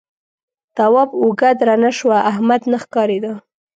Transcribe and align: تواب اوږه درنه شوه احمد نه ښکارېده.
تواب 0.75 1.09
اوږه 1.21 1.49
درنه 1.59 1.91
شوه 1.99 2.17
احمد 2.31 2.61
نه 2.71 2.77
ښکارېده. 2.83 3.31